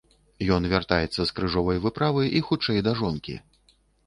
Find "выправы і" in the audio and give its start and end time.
1.85-2.43